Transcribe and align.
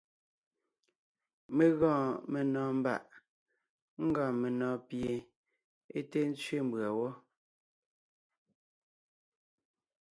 Mé 1.55 1.65
gɔɔn 1.79 2.09
menɔ̀ɔn 2.31 2.71
mbàʼ 2.81 3.01
ńgɔɔn 4.05 4.33
menɔ̀ɔn 4.41 4.77
pie 4.87 5.11
é 5.97 5.99
té 6.09 6.19
tsẅé 6.37 6.57
mbʉ̀a 6.67 6.89
wɔ́. 6.99 7.11